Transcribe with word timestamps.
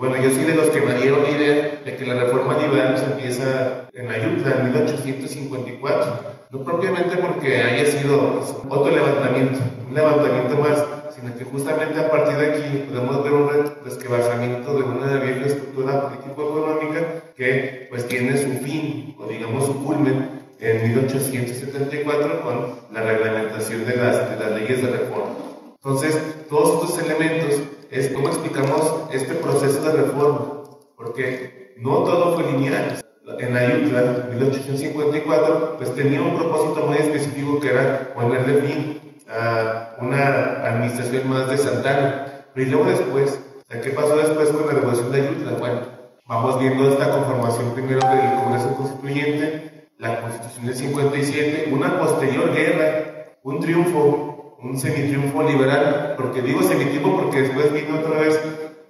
Bueno, 0.00 0.16
yo 0.16 0.30
soy 0.30 0.44
de 0.44 0.54
los 0.54 0.70
que 0.70 0.80
me 0.80 0.94
dieron 0.94 1.26
idea 1.26 1.78
de 1.84 1.94
que 1.94 2.06
la 2.06 2.14
reforma 2.14 2.56
liberal 2.56 2.96
se 2.96 3.04
empieza 3.04 3.86
en 3.92 4.10
Ayutla 4.10 4.52
en 4.52 4.72
1854. 4.72 6.20
No 6.48 6.64
propiamente 6.64 7.18
porque 7.18 7.58
haya 7.58 7.84
sido 7.84 8.40
otro 8.70 8.90
levantamiento, 8.90 9.58
un 9.86 9.94
levantamiento 9.94 10.56
más, 10.56 10.86
sino 11.14 11.36
que 11.36 11.44
justamente 11.44 12.00
a 12.00 12.10
partir 12.10 12.38
de 12.38 12.46
aquí 12.46 12.84
podemos 12.88 13.22
ver 13.22 13.32
un 13.34 13.50
resquebrajamiento 13.84 14.72
de 14.72 14.84
una 14.84 15.16
vieja 15.18 15.44
estructura 15.44 16.08
político-económica 16.08 17.00
que 17.36 17.86
pues 17.90 18.08
tiene 18.08 18.38
su 18.38 18.52
fin, 18.64 19.14
o 19.18 19.26
digamos 19.26 19.66
su 19.66 19.84
culmen, 19.84 20.30
en 20.60 20.94
1874 20.94 22.40
con 22.40 22.74
la 22.90 23.02
reglamentación 23.02 23.84
de 23.84 23.96
las, 23.96 24.30
de 24.30 24.36
las 24.46 24.58
leyes 24.58 24.80
de 24.80 24.92
reforma. 24.92 25.34
Entonces, 25.76 26.18
todos 26.48 26.90
estos 26.90 27.04
elementos 27.04 27.60
es 27.90 28.08
cómo 28.10 28.28
explicamos 28.28 29.10
este 29.12 29.34
proceso 29.34 29.82
de 29.82 30.02
reforma, 30.02 30.62
porque 30.96 31.74
no 31.78 32.04
todo 32.04 32.34
fue 32.34 32.52
lineal. 32.52 33.00
En 33.38 33.56
Ayutla, 33.56 34.28
1854, 34.30 35.76
pues 35.78 35.94
tenía 35.94 36.20
un 36.20 36.36
propósito 36.36 36.86
muy 36.86 36.98
específico 36.98 37.60
que 37.60 37.70
era 37.70 38.12
ponerle 38.14 38.60
fin 38.62 39.00
a 39.28 39.96
una 40.00 40.66
administración 40.66 41.28
más 41.28 41.48
de 41.48 41.58
Santana. 41.58 42.44
Pero 42.54 42.66
y 42.66 42.70
luego 42.70 42.90
después, 42.90 43.40
¿qué 43.68 43.90
pasó 43.90 44.16
después 44.16 44.50
con 44.50 44.66
la 44.66 44.72
revolución 44.72 45.12
de 45.12 45.20
Ayutla? 45.20 45.52
Bueno, 45.52 45.80
vamos 46.26 46.58
viendo 46.58 46.90
esta 46.90 47.10
conformación 47.10 47.72
primero 47.72 48.00
del 48.08 48.34
Congreso 48.34 48.74
Constituyente, 48.76 49.88
la 49.98 50.20
Constitución 50.20 50.66
del 50.66 50.76
57, 50.76 51.70
una 51.72 51.98
posterior 51.98 52.52
guerra, 52.52 53.36
un 53.42 53.60
triunfo 53.60 54.29
un 54.62 54.78
semitriunfo 54.78 55.42
liberal, 55.42 56.14
porque 56.16 56.42
digo 56.42 56.62
semitriunfo 56.62 57.16
porque 57.16 57.42
después 57.42 57.72
vino 57.72 57.98
otra 57.98 58.20
vez 58.20 58.40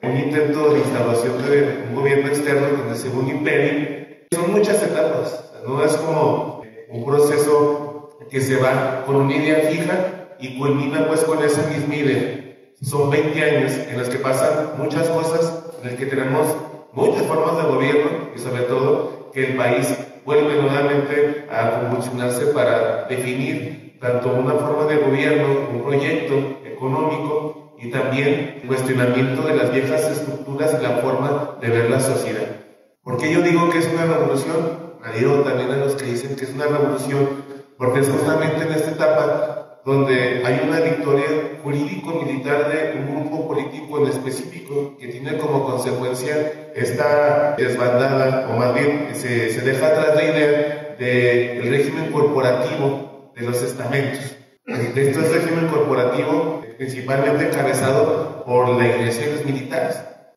un 0.02 0.16
intento 0.16 0.72
de 0.72 0.80
instalación 0.80 1.42
de 1.42 1.84
un 1.88 1.94
gobierno 1.94 2.28
externo 2.28 2.76
con 2.76 2.88
el 2.88 2.96
segundo 2.96 3.30
imperio. 3.30 4.06
Son 4.32 4.52
muchas 4.52 4.82
etapas, 4.82 5.52
no 5.66 5.84
es 5.84 5.92
como 5.92 6.62
un 6.88 7.04
proceso 7.04 8.18
que 8.30 8.40
se 8.40 8.56
va 8.56 9.04
con 9.06 9.16
una 9.16 9.34
idea 9.34 9.70
fija 9.70 10.36
y 10.40 10.58
culmina 10.58 11.06
pues 11.06 11.22
con 11.22 11.42
esa 11.44 11.68
misma 11.68 11.94
idea. 11.94 12.56
Son 12.82 13.10
20 13.10 13.42
años 13.42 13.72
en 13.72 13.98
los 13.98 14.08
que 14.08 14.18
pasan 14.18 14.72
muchas 14.78 15.08
cosas, 15.08 15.64
en 15.82 15.90
los 15.90 15.98
que 15.98 16.06
tenemos 16.06 16.46
muchas 16.92 17.26
formas 17.26 17.56
de 17.58 17.70
gobierno 17.70 18.10
y 18.34 18.38
sobre 18.38 18.62
todo 18.62 19.30
que 19.32 19.50
el 19.50 19.56
país 19.56 19.94
vuelve 20.24 20.60
nuevamente 20.60 21.46
a 21.50 21.80
convulsionarse 21.80 22.46
para 22.46 23.04
definir 23.04 23.79
tanto 24.00 24.32
una 24.32 24.54
forma 24.54 24.86
de 24.86 24.96
gobierno, 24.96 25.68
un 25.72 25.82
proyecto 25.82 26.34
económico 26.64 27.76
y 27.78 27.90
también 27.90 28.62
cuestionamiento 28.66 29.42
de 29.42 29.56
las 29.56 29.72
viejas 29.72 30.10
estructuras 30.10 30.76
y 30.78 30.82
la 30.82 30.96
forma 30.96 31.56
de 31.60 31.68
ver 31.68 31.90
la 31.90 32.00
sociedad. 32.00 32.46
¿Por 33.02 33.18
qué 33.18 33.32
yo 33.32 33.42
digo 33.42 33.70
que 33.70 33.78
es 33.78 33.88
una 33.92 34.06
revolución? 34.06 34.90
Adhiero 35.04 35.42
también 35.42 35.70
a 35.70 35.76
los 35.76 35.94
que 35.94 36.06
dicen 36.06 36.34
que 36.36 36.44
es 36.44 36.54
una 36.54 36.66
revolución, 36.66 37.28
porque 37.76 38.00
es 38.00 38.08
justamente 38.08 38.66
en 38.66 38.72
esta 38.72 38.90
etapa 38.90 39.80
donde 39.84 40.42
hay 40.44 40.60
una 40.66 40.80
victoria 40.80 41.58
jurídico-militar 41.62 42.68
de 42.68 42.98
un 42.98 43.14
grupo 43.14 43.48
político 43.48 43.98
en 43.98 44.08
específico 44.08 44.96
que 44.98 45.08
tiene 45.08 45.38
como 45.38 45.64
consecuencia 45.64 46.72
esta 46.74 47.54
desbandada, 47.56 48.48
o 48.50 48.58
más 48.58 48.74
bien 48.74 49.08
se, 49.14 49.50
se 49.50 49.60
deja 49.62 49.86
atrás 49.86 50.16
la 50.16 50.24
idea 50.24 50.96
del 50.98 51.70
régimen 51.70 52.12
corporativo 52.12 53.09
de 53.40 53.46
los 53.46 53.62
estamentos. 53.62 54.36
De 54.66 55.10
este 55.10 55.20
régimen 55.20 55.66
corporativo, 55.68 56.62
principalmente 56.76 57.48
encabezado 57.48 58.44
por 58.44 58.68
la 58.76 58.86
iglesia 58.86 59.26
y 59.26 59.32
los 59.32 59.44
militares. 59.44 59.96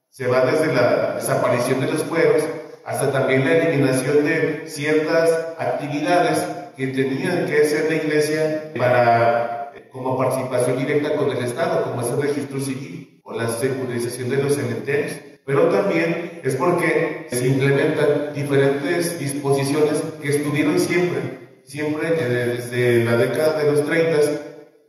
Se 0.10 0.28
va 0.28 0.45
desde 0.45 0.73
la 0.73 1.16
desaparición 1.16 1.82
de 1.82 1.92
los 1.92 2.04
fueros 2.04 2.44
hasta 2.86 3.12
también 3.12 3.45
la 3.45 3.58
eliminación 3.58 4.23
de 4.26 4.64
ciertas 4.66 5.30
actividades 5.58 6.40
que 6.76 6.88
tenían 6.88 7.45
que 7.45 7.62
hacer 7.62 7.86
la 7.90 7.95
iglesia 7.95 8.73
para 8.77 9.72
como 9.92 10.17
participación 10.17 10.80
directa 10.80 11.16
con 11.16 11.30
el 11.30 11.44
Estado, 11.44 11.83
como 11.83 12.02
es 12.02 12.10
el 12.10 12.22
registro 12.22 12.60
civil 12.60 13.22
o 13.23 13.33
la 13.33 13.48
secularización 13.48 14.30
de 14.30 14.38
los 14.38 14.56
cementerios. 14.56 15.14
Pero 15.45 15.70
también 15.70 16.42
es 16.44 16.56
porque 16.56 17.27
se 17.30 17.48
implementan 17.48 18.33
diferentes 18.33 19.20
disposiciones 19.20 20.02
que 20.22 20.30
estuvieron 20.30 20.80
siempre 20.80 21.42
siempre 21.66 22.12
desde 22.12 23.04
la 23.04 23.18
década 23.18 23.64
de 23.64 23.72
los 23.72 23.86
30 23.86 24.20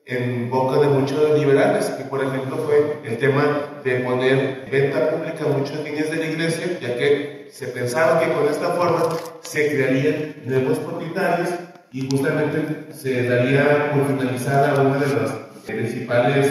en 0.07 0.51
boca 0.51 0.81
de 0.81 0.89
muchos 0.89 1.39
liberales, 1.39 1.87
que 1.87 2.05
por 2.05 2.23
ejemplo 2.23 2.59
fue 2.59 2.99
el 3.05 3.17
tema 3.19 3.81
de 3.83 4.01
poner 4.01 4.69
venta 4.71 5.11
pública 5.11 5.47
muchas 5.47 5.83
líneas 5.83 6.11
de 6.11 6.17
la 6.17 6.27
iglesia, 6.27 6.79
ya 6.81 6.97
que 6.97 7.49
se 7.51 7.69
pensaba 7.69 8.21
que 8.21 8.33
con 8.33 8.47
esta 8.49 8.71
forma 8.71 9.09
se 9.43 9.69
crearían 9.69 10.35
nuevos 10.45 10.79
propietarios 10.79 11.51
y 11.93 12.09
justamente 12.11 12.93
se 12.93 13.29
daría 13.29 13.93
por 13.93 14.07
finalizada 14.07 14.81
uno 14.83 14.99
de 14.99 15.07
los 15.07 15.31
principales 15.65 16.51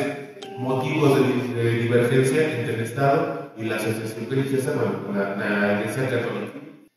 motivos 0.57 1.19
de, 1.55 1.69
divergencia 1.79 2.59
entre 2.59 2.75
el 2.75 2.81
Estado 2.81 3.51
y 3.57 3.63
la 3.65 3.75
asociación 3.75 4.27
religiosa, 4.29 4.71
bueno, 4.73 5.13
la, 5.13 5.35
la 5.35 5.81
Iglesia 5.81 6.09
Católica. 6.09 6.53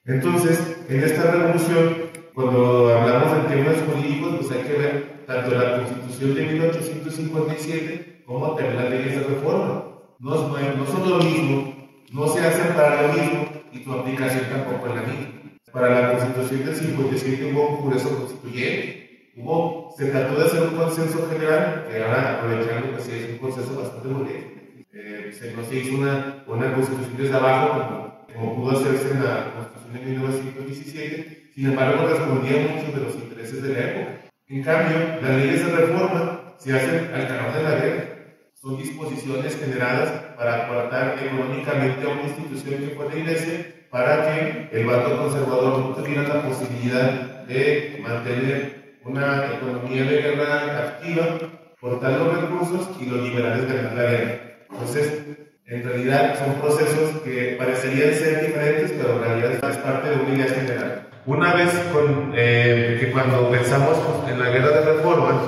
Entonces, 0.06 0.60
en 0.88 1.02
esta 1.02 1.30
revolución 1.32 1.95
cuando 2.36 2.94
hablamos 2.94 3.32
de 3.32 3.56
temas 3.56 3.76
jurídicos, 3.88 4.34
pues 4.36 4.50
hay 4.50 4.64
que 4.68 4.78
ver 4.78 5.24
tanto 5.26 5.56
la 5.56 5.76
Constitución 5.78 6.34
de 6.34 6.44
1857 6.44 8.24
como 8.26 8.54
también 8.54 8.76
las 8.76 8.90
leyes 8.90 9.16
de 9.16 9.24
reforma. 9.24 9.84
No, 10.18 10.34
no 10.34 10.86
son 10.86 11.08
lo 11.08 11.16
mismo, 11.16 11.88
no 12.12 12.28
se 12.28 12.40
hacen 12.40 12.74
para 12.74 13.06
lo 13.06 13.14
mismo 13.14 13.48
y 13.72 13.78
tu 13.78 13.90
aplicación 13.90 14.44
tampoco 14.50 14.86
es 14.86 14.94
la 14.96 15.00
misma. 15.00 15.26
Para 15.72 15.88
la 15.98 16.12
Constitución 16.12 16.66
del 16.66 16.76
57 16.76 17.52
hubo 17.54 17.68
un 17.68 17.76
Congreso 17.76 18.18
Constituyente, 18.18 19.32
hubo, 19.38 19.94
se 19.96 20.04
trató 20.10 20.38
de 20.38 20.44
hacer 20.44 20.62
un 20.64 20.76
consenso 20.76 21.26
general, 21.30 21.86
que 21.90 22.04
ahora 22.04 22.34
aprovechando 22.34 22.98
que 22.98 23.02
se 23.02 23.16
hizo 23.16 23.32
un 23.32 23.38
consenso 23.38 23.80
bastante 23.80 24.08
molesto. 24.08 24.50
Eh, 24.92 25.32
se, 25.32 25.54
no 25.54 25.64
se 25.64 25.76
hizo 25.76 25.96
una, 25.96 26.44
una 26.46 26.74
constitución 26.74 27.16
desde 27.16 27.34
abajo 27.34 28.26
como, 28.26 28.26
como 28.34 28.56
pudo 28.56 28.78
hacerse 28.78 29.10
en 29.12 29.24
la 29.24 29.54
Constitución 29.54 29.94
de 29.94 30.10
1917, 30.10 31.45
sin 31.56 31.70
embargo, 31.70 32.06
respondía 32.06 32.68
muchos 32.68 32.94
de 32.94 33.00
los 33.00 33.14
intereses 33.14 33.62
de 33.62 33.72
la 33.72 33.80
época. 33.80 34.30
En 34.46 34.62
cambio, 34.62 34.98
las 35.22 35.36
leyes 35.38 35.64
de 35.64 35.72
reforma 35.74 36.54
se 36.58 36.76
hacen 36.76 37.10
al 37.14 37.26
calor 37.26 37.54
de 37.54 37.62
la 37.62 37.70
guerra. 37.76 38.04
Son 38.52 38.76
disposiciones 38.76 39.58
generadas 39.58 40.10
para 40.36 40.66
aportar 40.66 41.16
económicamente 41.18 42.04
a 42.04 42.08
una 42.10 42.24
institución 42.24 42.80
que 42.80 42.94
fue 42.94 43.08
la 43.08 43.16
iglesia 43.16 43.74
para 43.90 44.26
que 44.26 44.68
el 44.70 44.84
bando 44.84 45.16
conservador 45.16 45.78
no 45.78 45.94
tuviera 45.94 46.24
la 46.24 46.42
posibilidad 46.42 47.46
de 47.46 48.00
mantener 48.02 48.98
una 49.02 49.46
economía 49.54 50.04
de 50.04 50.22
guerra 50.22 50.78
activa, 50.88 51.38
cortar 51.80 52.18
los 52.18 52.38
recursos 52.38 52.90
y 53.00 53.06
los 53.06 53.22
liberales 53.22 53.66
ganar 53.66 53.94
la 53.94 54.10
guerra. 54.10 54.40
Entonces, 54.70 55.22
en 55.64 55.82
realidad 55.82 56.38
son 56.38 56.60
procesos 56.60 57.22
que 57.22 57.56
parecerían 57.58 58.12
ser 58.12 58.46
diferentes, 58.46 58.92
pero 58.92 59.14
en 59.14 59.20
realidad 59.22 59.70
es 59.70 59.76
parte 59.78 60.10
de 60.10 60.16
una 60.16 60.34
idea 60.34 60.48
general. 60.48 61.06
Una 61.26 61.54
vez 61.54 61.70
eh, 62.36 62.98
que 63.00 63.10
cuando 63.10 63.50
pensamos 63.50 63.98
en 64.28 64.38
la 64.38 64.48
guerra 64.48 64.78
de 64.78 64.92
reforma, 64.92 65.42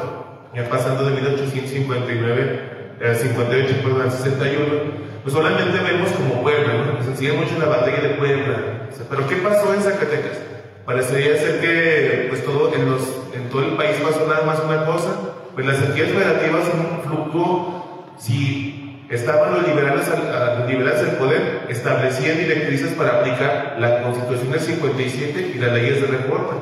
ya 0.52 0.68
pasando 0.68 1.04
de 1.04 1.12
1859 1.12 2.60
al 3.06 3.14
58, 3.14 3.76
perdón, 3.84 4.02
al 4.02 4.10
61, 4.10 4.66
pues 5.22 5.32
solamente 5.32 5.78
vemos 5.78 6.10
como 6.10 6.42
Puebla, 6.42 6.74
¿no? 6.74 7.04
Se 7.04 7.16
sigue 7.16 7.32
mucho 7.34 7.56
la 7.60 7.66
batalla 7.66 8.00
de 8.00 8.08
Puebla. 8.10 8.88
Pero 9.08 9.28
¿qué 9.28 9.36
pasó 9.36 9.72
en 9.72 9.80
Zacatecas? 9.80 10.40
Parecería 10.84 11.36
ser 11.36 11.60
que 11.60 12.26
pues 12.28 12.44
todo 12.44 12.72
en 12.74 13.48
todo 13.48 13.62
el 13.62 13.76
país 13.76 13.98
pasó 14.02 14.26
nada 14.26 14.44
más 14.44 14.58
una 14.64 14.84
cosa, 14.84 15.14
pues 15.54 15.64
las 15.64 15.80
entidades 15.80 16.12
federativas 16.12 16.66
son 16.66 16.80
un 16.80 17.02
flujo, 17.02 18.14
si 18.18 18.77
estaban 19.10 19.54
los 19.54 19.66
liberales 19.66 20.08
al, 20.08 20.68
liberales 20.68 21.02
del 21.02 21.16
poder, 21.16 21.66
establecían 21.68 22.38
directrices 22.38 22.92
para 22.92 23.18
aplicar 23.20 23.76
la 23.78 24.02
Constitución 24.02 24.50
del 24.50 24.60
57 24.60 25.52
y 25.54 25.58
las 25.58 25.72
leyes 25.72 26.02
de 26.02 26.08
reforma. 26.08 26.52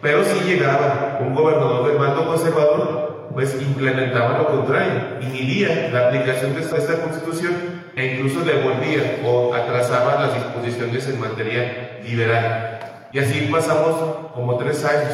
Pero 0.00 0.24
si 0.24 0.40
llegaba 0.40 1.18
un 1.20 1.34
gobernador 1.34 1.88
del 1.88 1.98
mando 1.98 2.26
conservador, 2.26 3.28
pues 3.34 3.60
implementaba 3.60 4.38
lo 4.38 4.46
contrario, 4.46 5.18
inhibía 5.20 5.90
la 5.92 6.06
aplicación 6.08 6.54
de 6.54 6.62
esta, 6.62 7.02
Constitución 7.02 7.52
e 7.94 8.14
incluso 8.14 8.40
devolvía 8.40 9.20
o 9.24 9.52
atrasaba 9.54 10.22
las 10.22 10.32
disposiciones 10.34 11.06
en 11.08 11.20
materia 11.20 11.98
liberal. 12.02 12.78
Y 13.12 13.18
así 13.18 13.48
pasamos 13.52 14.30
como 14.32 14.56
tres 14.56 14.82
años. 14.84 15.12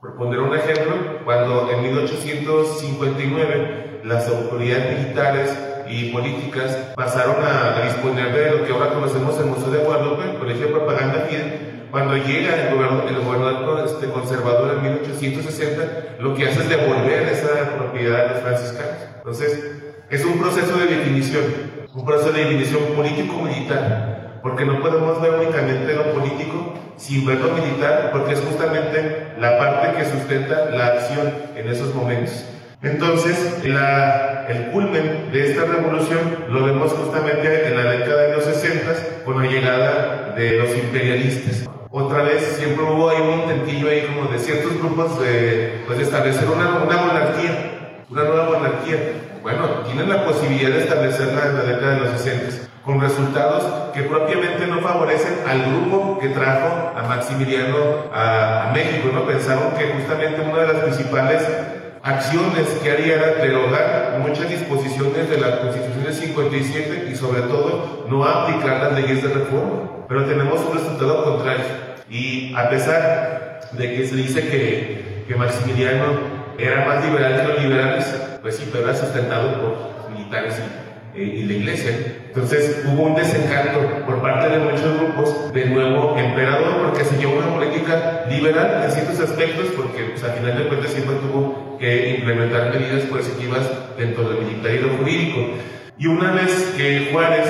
Por 0.00 0.16
poner 0.16 0.38
un 0.38 0.56
ejemplo, 0.56 1.24
cuando 1.24 1.68
en 1.72 1.82
1859 1.82 4.02
las 4.04 4.28
autoridades 4.28 4.98
militares 4.98 5.67
y 5.90 6.10
políticas 6.10 6.76
pasaron 6.94 7.36
a, 7.42 7.82
disponer 7.84 8.32
de 8.32 8.58
lo 8.58 8.64
que 8.64 8.72
ahora 8.72 8.90
conocemos 8.90 9.38
el 9.38 9.46
Museo 9.46 9.70
de 9.70 9.78
Guadalupe, 9.78 10.30
el 10.30 10.38
Colegio 10.38 10.66
de 10.66 10.72
Propaganda 10.72 11.26
FIDE. 11.28 11.78
Cuando 11.90 12.16
llega 12.16 12.68
el 12.68 12.74
gobernador, 12.74 13.08
el 13.08 13.20
gobernador 13.20 13.86
este, 13.86 14.08
conservador 14.08 14.76
en 14.76 14.82
1860, 14.82 16.16
lo 16.20 16.34
que 16.34 16.48
hace 16.48 16.60
es 16.60 16.68
devolver 16.68 17.22
esa 17.28 17.76
propiedad 17.76 18.26
a 18.26 18.32
los 18.32 18.42
franciscanos. 18.42 18.96
Entonces, 19.16 19.64
es 20.10 20.24
un 20.24 20.38
proceso 20.38 20.76
de 20.78 20.86
definición. 20.86 21.44
un 21.94 22.04
proceso 22.04 22.32
de 22.32 22.44
división 22.44 22.82
político-militar, 22.94 24.38
porque 24.42 24.64
no 24.64 24.80
podemos 24.80 25.20
ver 25.20 25.32
únicamente 25.32 25.94
lo 25.94 26.12
político 26.12 26.74
sin 26.96 27.24
ver 27.24 27.40
lo 27.40 27.52
militar, 27.52 28.10
porque 28.12 28.34
es 28.34 28.40
justamente 28.40 29.28
la 29.38 29.58
parte 29.58 29.96
que 29.96 30.04
sustenta 30.04 30.66
la 30.66 30.86
acción 30.88 31.32
en 31.56 31.68
esos 31.68 31.94
momentos. 31.94 32.44
Entonces, 32.80 33.64
la, 33.64 34.46
el 34.48 34.70
culmen 34.70 35.32
de 35.32 35.50
esta 35.50 35.64
revolución 35.64 36.44
lo 36.48 36.64
vemos 36.64 36.92
justamente 36.92 37.66
en 37.66 37.76
la 37.76 37.90
década 37.90 38.22
de 38.22 38.36
los 38.36 38.44
60 38.44 39.24
con 39.24 39.42
la 39.42 39.50
llegada 39.50 40.32
de 40.36 40.58
los 40.58 40.70
imperialistas. 40.76 41.68
Otra 41.90 42.22
vez 42.22 42.40
siempre 42.56 42.84
hubo 42.84 43.10
ahí 43.10 43.20
un 43.20 43.40
intentillo 43.40 43.88
ahí 43.88 44.06
como 44.06 44.30
de 44.30 44.38
ciertos 44.38 44.78
grupos 44.78 45.20
de, 45.20 45.82
pues, 45.86 45.98
de 45.98 46.04
establecer 46.04 46.48
una, 46.48 46.76
una 46.84 46.96
monarquía, 46.98 48.04
una 48.10 48.22
nueva 48.22 48.44
monarquía. 48.44 48.96
Bueno, 49.42 49.80
tienen 49.84 50.08
la 50.08 50.24
posibilidad 50.24 50.70
de 50.70 50.82
establecerla 50.84 51.46
en 51.46 51.54
la 51.56 51.62
década 51.64 51.94
de 51.94 52.00
los 52.00 52.20
60 52.20 52.68
con 52.84 53.00
resultados 53.00 53.92
que 53.92 54.02
propiamente 54.02 54.66
no 54.66 54.80
favorecen 54.80 55.34
al 55.46 55.62
grupo 55.62 56.18
que 56.20 56.28
trajo 56.28 56.92
a 56.96 57.02
Maximiliano 57.02 57.76
a, 58.14 58.70
a 58.70 58.72
México, 58.72 59.10
¿no? 59.12 59.26
Pensaron 59.26 59.72
que 59.76 59.92
justamente 59.92 60.40
una 60.40 60.60
de 60.62 60.72
las 60.72 60.82
principales 60.84 61.42
acciones 62.02 62.68
que 62.82 62.90
haría 62.90 63.16
derogar 63.34 64.18
muchas 64.20 64.48
disposiciones 64.48 65.28
de 65.28 65.38
la 65.38 65.60
Constitución 65.60 66.04
del 66.04 66.14
57 66.14 67.08
y 67.10 67.16
sobre 67.16 67.42
todo 67.42 68.06
no 68.08 68.24
aplicar 68.24 68.82
las 68.82 69.00
leyes 69.00 69.22
de 69.22 69.28
reforma. 69.28 70.06
Pero 70.08 70.24
tenemos 70.24 70.60
un 70.60 70.76
resultado 70.76 71.24
contrario. 71.24 71.64
Y 72.10 72.54
a 72.54 72.70
pesar 72.70 73.60
de 73.72 73.94
que 73.94 74.06
se 74.06 74.16
dice 74.16 74.40
que, 74.48 75.24
que 75.28 75.34
Maximiliano 75.34 76.38
era 76.58 76.86
más 76.86 77.04
liberal 77.04 77.42
que 77.42 77.48
los 77.52 77.62
liberales, 77.62 78.14
pues 78.40 78.56
sí, 78.56 78.68
pero 78.72 78.84
era 78.84 78.96
sustentado 78.96 79.60
por 79.60 80.10
militares 80.10 80.54
y, 81.14 81.20
y 81.20 81.42
la 81.44 81.52
iglesia. 81.52 82.17
Entonces 82.28 82.84
hubo 82.86 83.04
un 83.04 83.14
desencanto 83.14 83.80
por 84.06 84.20
parte 84.20 84.50
de 84.50 84.58
muchos 84.58 85.00
grupos 85.00 85.52
del 85.52 85.72
nuevo 85.72 86.16
emperador 86.16 86.82
porque 86.84 87.04
llevó 87.18 87.38
una 87.38 87.54
política 87.54 88.26
liberal 88.28 88.82
en 88.84 88.90
ciertos 88.90 89.18
aspectos 89.20 89.66
porque 89.76 90.04
pues, 90.04 90.22
al 90.22 90.32
final 90.32 90.58
de 90.58 90.68
cuentas 90.68 90.90
siempre 90.90 91.16
tuvo 91.16 91.78
que 91.78 92.16
implementar 92.16 92.70
medidas 92.70 93.04
coercitivas 93.04 93.62
dentro 93.96 94.28
del 94.28 94.44
militar 94.44 94.72
y 94.72 94.78
lo 94.78 94.96
jurídico. 94.98 95.40
Y 95.96 96.06
una 96.06 96.32
vez 96.32 96.74
que 96.76 97.08
Juárez, 97.10 97.48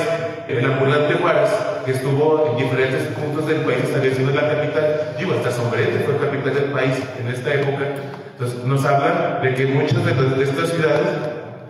el 0.48 0.64
ambulante 0.64 1.14
Juárez, 1.14 1.50
que 1.84 1.90
estuvo 1.90 2.48
en 2.50 2.64
diferentes 2.64 3.02
puntos 3.08 3.46
del 3.46 3.58
país 3.58 3.78
estableciendo 3.84 4.32
la 4.32 4.48
capital, 4.48 5.16
digo, 5.18 5.34
hasta 5.34 5.50
Sombrete 5.50 5.98
fue 6.06 6.16
capital 6.16 6.54
del 6.54 6.72
país 6.72 6.94
en 7.20 7.28
esta 7.28 7.52
época, 7.52 7.84
entonces 8.32 8.64
nos 8.64 8.84
habla 8.86 9.40
de 9.42 9.54
que 9.54 9.66
muchas 9.66 10.02
de, 10.04 10.14
de 10.14 10.44
estas 10.44 10.70
ciudades 10.70 11.08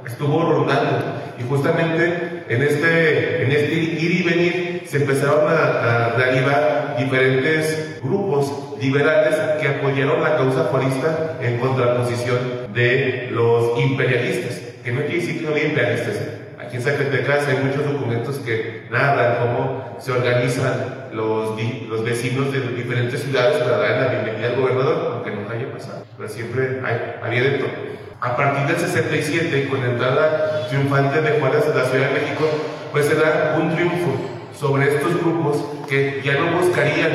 estuvo 0.06 0.52
rondando 0.52 1.04
y 1.38 1.48
justamente 1.48 2.27
en 2.48 2.62
este, 2.62 3.42
en 3.44 3.52
este 3.52 3.74
ir 3.74 4.10
y 4.10 4.22
venir 4.22 4.82
se 4.86 4.98
empezaron 4.98 5.50
a, 5.50 6.14
a 6.14 6.96
diferentes 6.98 8.00
grupos 8.02 8.74
liberales 8.80 9.34
que 9.60 9.68
apoyaron 9.68 10.22
la 10.22 10.36
causa 10.36 10.64
juarista 10.64 11.38
en 11.40 11.58
contraposición 11.58 12.38
de 12.74 13.28
los 13.30 13.78
imperialistas, 13.80 14.60
que 14.84 14.92
no 14.92 15.00
quiere 15.00 15.16
decir 15.16 15.38
que 15.38 15.46
no 15.46 15.50
había 15.50 15.66
imperialistas. 15.66 16.16
Aquí 16.58 16.76
en 16.76 16.82
Zacatecas 16.82 17.48
hay 17.48 17.64
muchos 17.64 17.84
documentos 17.84 18.38
que 18.38 18.82
narran 18.90 19.36
cómo 19.38 19.96
se 20.00 20.12
organizan 20.12 21.08
los, 21.12 21.56
vecinos 22.04 22.52
de 22.52 22.60
diferentes 22.60 23.22
ciudades 23.22 23.62
para 23.62 23.78
dar 23.78 24.02
la 24.02 24.08
bienvenida 24.08 24.48
al 24.48 24.60
gobernador, 24.60 25.12
aunque 25.14 25.30
nunca 25.30 25.54
haya 25.54 25.72
pasado, 25.72 26.04
pero 26.16 26.28
siempre 26.28 26.80
había 27.22 27.42
de 27.42 27.50
todo. 27.58 27.97
A 28.20 28.36
partir 28.36 28.66
del 28.66 28.76
67, 28.76 29.68
con 29.68 29.80
la 29.80 29.92
entrada 29.92 30.66
triunfante 30.68 31.20
de 31.20 31.38
Juárez 31.38 31.64
a 31.66 31.76
la 31.76 31.84
Ciudad 31.84 32.08
de 32.08 32.20
México, 32.20 32.48
pues 32.90 33.06
se 33.06 33.14
da 33.14 33.56
un 33.60 33.72
triunfo 33.74 34.10
sobre 34.58 34.88
estos 34.92 35.22
grupos 35.22 35.64
que 35.88 36.20
ya 36.24 36.34
no 36.34 36.58
buscarían, 36.58 37.12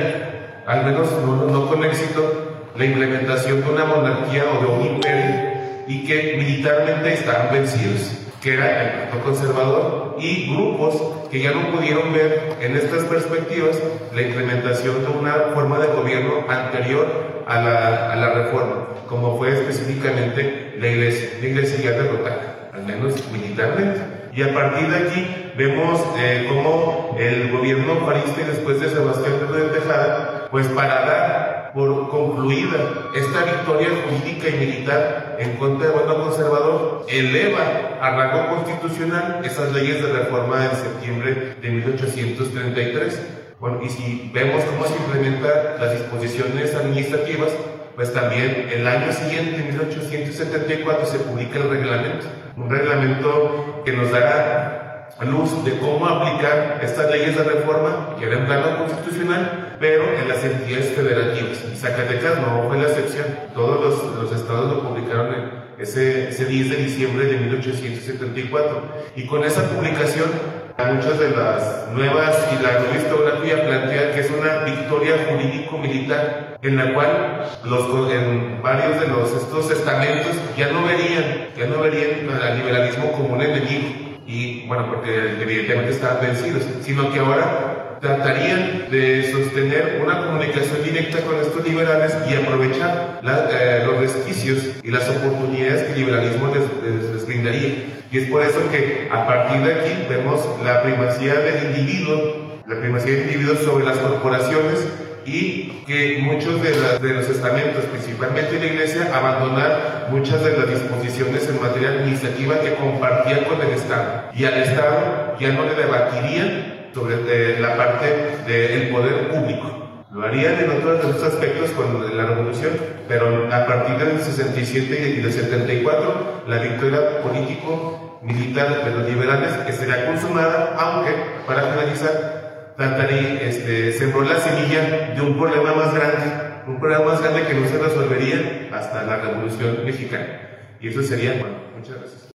al 0.65 0.85
menos 0.85 1.11
no, 1.25 1.45
no 1.45 1.67
con 1.67 1.83
éxito, 1.83 2.61
la 2.77 2.85
implementación 2.85 3.61
de 3.61 3.69
una 3.69 3.83
monarquía 3.83 4.45
o 4.45 4.61
de 4.61 4.67
un 4.67 4.95
imperio 4.95 5.53
y 5.87 6.05
que 6.05 6.35
militarmente 6.37 7.13
estaban 7.13 7.51
vencidos 7.51 8.23
que 8.41 8.53
era 8.53 8.83
el 8.83 8.99
Partido 9.09 9.23
Conservador, 9.23 10.17
y 10.19 10.53
grupos 10.53 11.01
que 11.31 11.39
ya 11.39 11.51
no 11.51 11.71
pudieron 11.71 12.13
ver 12.13 12.57
en 12.59 12.75
estas 12.75 13.05
perspectivas 13.05 13.77
la 14.13 14.21
implementación 14.21 15.01
de 15.01 15.07
una 15.17 15.33
forma 15.53 15.79
de 15.79 15.87
gobierno 15.87 16.45
anterior 16.49 17.32
a 17.47 18.15
la, 18.15 18.33
reforma, 18.33 18.87
como 19.07 19.37
fue 19.37 19.51
específicamente 19.53 20.75
la 20.79 20.87
iglesia, 20.87 21.29
la 21.41 21.47
iglesia 21.47 21.83
ya 21.83 21.91
derrotada, 21.91 22.69
al 22.73 22.83
menos 22.85 23.15
militarmente. 23.31 24.01
Y 24.33 24.41
a 24.41 24.53
partir 24.53 24.87
de 24.87 24.97
aquí 24.97 25.51
vemos 25.55 26.03
eh, 26.17 26.47
cómo 26.49 27.15
el 27.19 27.51
gobierno 27.51 28.05
farista 28.05 28.41
y 28.41 28.45
después 28.45 28.79
de 28.79 28.89
Sebastián 28.89 29.33
de 29.51 29.79
Tejada, 29.79 30.47
pues 30.49 30.67
para 30.69 31.05
dar 31.05 31.71
por 31.73 32.09
concluida 32.09 33.11
esta 33.15 33.43
victoria 33.43 33.89
jurídica 34.05 34.49
y 34.49 34.59
militar 34.59 35.37
en 35.39 35.57
contra 35.57 35.89
del 35.89 35.99
bando 35.99 36.23
conservador, 36.23 37.05
eleva 37.09 37.97
a 38.01 38.11
rango 38.11 38.55
constitucional 38.55 39.41
esas 39.43 39.71
leyes 39.73 40.01
de 40.01 40.13
reforma 40.13 40.67
de 40.67 40.75
septiembre 40.75 41.55
de 41.61 41.69
1833. 41.69 43.42
Bueno, 43.59 43.79
y 43.83 43.89
si 43.89 44.31
vemos 44.33 44.63
cómo 44.63 44.85
se 44.85 44.95
implementan 44.95 45.79
las 45.79 45.91
disposiciones 45.93 46.75
administrativas, 46.75 47.49
pues 47.95 48.11
también 48.13 48.69
el 48.71 48.87
año 48.87 49.11
siguiente, 49.13 49.57
en 49.57 49.67
1874, 49.67 51.05
se 51.05 51.19
publica 51.19 51.59
el 51.59 51.69
reglamento, 51.69 52.25
un 52.57 52.69
reglamento 52.69 53.81
que 53.85 53.93
nos 53.93 54.11
dará 54.11 54.83
luz 55.21 55.63
de 55.63 55.77
cómo 55.77 56.05
aplicar 56.07 56.79
estas 56.83 57.09
leyes 57.11 57.37
de 57.37 57.43
reforma 57.43 58.15
que 58.19 58.25
eran 58.25 58.45
plano 58.45 58.79
constitucional, 58.79 59.77
pero 59.79 60.03
en 60.19 60.27
las 60.27 60.43
entidades 60.43 60.91
federativas. 60.95 61.63
Y 61.71 61.75
Zacatecas 61.75 62.39
no 62.39 62.67
fue 62.67 62.77
la 62.77 62.89
excepción. 62.89 63.25
Todos 63.53 63.81
los, 63.81 64.23
los 64.23 64.31
estados 64.31 64.73
lo 64.73 64.89
publicaron 64.89 65.33
en 65.33 65.49
ese, 65.77 66.29
ese 66.29 66.45
10 66.45 66.69
de 66.69 66.75
diciembre 66.77 67.25
de 67.25 67.37
1874. 67.37 68.81
Y 69.15 69.25
con 69.27 69.43
esa 69.43 69.69
publicación, 69.69 70.29
muchas 70.77 71.19
de 71.19 71.29
las 71.31 71.87
nuevas 71.93 72.47
y 72.51 72.63
la 72.63 72.79
nueva 72.79 72.95
historiografía 72.95 73.63
plantean 73.63 74.13
que 74.13 74.19
es 74.19 74.31
una 74.31 74.63
victoria 74.63 75.15
jurídico-militar 75.29 76.57
en 76.61 76.77
la 76.77 76.93
cual 76.93 77.45
los, 77.63 78.11
en 78.11 78.61
varios 78.61 78.99
de 78.99 79.07
los, 79.07 79.31
estos 79.33 79.71
estamentos 79.71 80.35
ya 80.57 80.71
no 80.71 80.83
verían, 80.83 81.47
ya 81.57 81.67
no 81.67 81.81
verían 81.81 82.29
al 82.41 82.57
liberalismo 82.57 83.11
como 83.11 83.35
un 83.35 83.41
enemigo. 83.41 84.19
Y 84.25 84.65
bueno, 84.67 84.87
porque 84.87 85.41
evidentemente 85.41 85.91
estaban 85.91 86.21
vencidos, 86.21 86.63
sino 86.81 87.11
que 87.11 87.19
ahora 87.19 87.72
tratarían 88.03 88.91
de 88.91 89.31
sostener 89.31 90.01
una 90.03 90.25
comunicación 90.25 90.83
directa 90.83 91.21
con 91.21 91.39
estos 91.39 91.63
liberales 91.65 92.13
y 92.29 92.35
aprovechar 92.35 93.21
la, 93.23 93.47
eh, 93.49 93.83
los 93.85 93.97
resquicios 93.97 94.57
y 94.83 94.91
las 94.91 95.09
oportunidades 95.09 95.83
que 95.83 95.93
el 95.93 95.99
liberalismo 95.99 96.53
les, 96.53 96.63
les, 96.83 97.11
les, 97.11 97.25
brindaría. 97.25 97.69
Y 98.11 98.17
es 98.17 98.29
por 98.29 98.43
eso 98.43 98.59
que 98.69 99.07
a 99.09 99.25
partir 99.25 99.61
de 99.61 99.73
aquí 99.75 100.05
vemos 100.09 100.41
la 100.65 100.83
primacía 100.83 101.35
del 101.35 101.71
individuo, 101.71 102.59
la 102.67 102.77
primacía 102.77 103.13
del 103.13 103.21
individuo 103.21 103.55
sobre 103.55 103.85
las 103.85 103.97
corporaciones 103.97 104.85
y 105.25 105.83
que 105.87 106.19
muchos 106.21 106.61
de, 106.61 106.75
la, 106.75 106.99
de, 106.99 107.13
los 107.13 107.29
estamentos, 107.29 107.85
principalmente 107.85 108.59
la 108.59 108.65
Iglesia, 108.65 109.11
abandonar 109.15 110.09
muchas 110.11 110.43
de 110.43 110.57
las 110.57 110.69
disposiciones 110.69 111.47
en 111.47 111.61
materia 111.61 111.91
administrativa 111.91 112.59
que 112.59 112.75
compartían 112.75 113.45
con 113.45 113.61
el 113.61 113.69
Estado. 113.69 114.25
Y 114.35 114.43
al 114.43 114.55
Estado 114.55 115.37
ya 115.39 115.53
no 115.53 115.63
le 115.63 115.75
debatirían 115.75 116.82
sobre 116.93 117.15
eh, 117.27 117.59
la 117.59 117.75
parte 117.75 118.05
del 118.47 118.89
poder 118.89 119.29
público. 119.29 120.05
Lo 120.11 120.23
harían 120.23 120.59
en 120.63 120.69
otros 120.69 121.03
los 121.03 121.23
aspectos 121.23 121.71
con 121.71 122.15
la 122.15 122.25
revolución, 122.25 122.73
pero 123.07 123.51
a 123.51 123.65
partir 123.65 123.97
del 123.97 124.19
67 124.19 125.15
y 125.17 125.21
del 125.21 125.33
74, 125.33 126.43
la 126.47 126.59
victoria 126.59 127.21
político-militar 127.21 128.85
de 128.85 128.91
los 128.91 129.09
liberales 129.09 129.51
estaría 129.67 130.05
consumada, 130.05 130.75
aunque, 130.77 131.15
para 131.47 131.63
finalizar, 131.73 132.75
Tantari 132.77 133.39
este, 133.41 133.91
sembró 133.93 134.21
la 134.21 134.39
semilla 134.39 135.13
de 135.15 135.21
un 135.21 135.37
problema 135.37 135.73
más 135.73 135.93
grande, 135.95 136.63
un 136.67 136.79
problema 136.79 137.05
más 137.05 137.21
grande 137.21 137.47
que 137.47 137.53
no 137.55 137.67
se 137.67 137.79
resolvería 137.79 138.69
hasta 138.71 139.03
la 139.03 139.17
Revolución 139.17 139.83
Mexicana. 139.83 140.41
Y 140.79 140.89
eso 140.89 141.01
sería, 141.01 141.33
bueno, 141.33 141.55
muchas 141.75 141.97
gracias. 141.97 142.32